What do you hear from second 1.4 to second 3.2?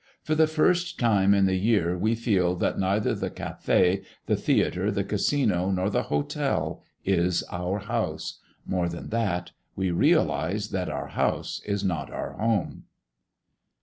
the year we feel that neither